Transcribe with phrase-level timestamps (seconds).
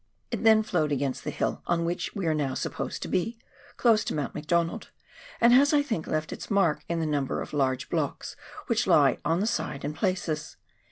[0.31, 3.37] It then flowed against the hill on which we are now supposed to be—
[3.77, 4.89] close to Mount McDonald—
[5.39, 8.35] and has, I think, left its mark in the number of large blocks
[8.65, 10.57] which lie on the side in places.